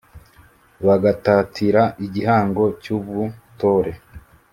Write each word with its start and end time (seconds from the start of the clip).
bagatatira 0.85 1.83
igihango 2.05 2.63
cy’ubutore 2.81 3.93